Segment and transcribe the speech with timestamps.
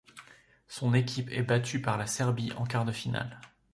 [0.67, 3.39] Son équipe est battue par la Serbie en quart de finale.